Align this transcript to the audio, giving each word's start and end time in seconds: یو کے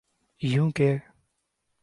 یو 0.41 0.69
کے 0.75 0.89